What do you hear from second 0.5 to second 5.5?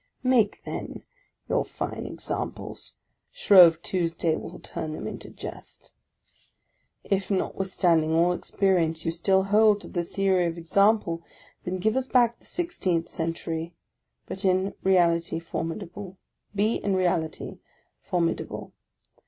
then, your fine examples! Shrove Tuesday will turn them into